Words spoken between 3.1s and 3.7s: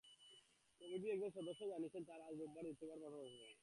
বসছেন।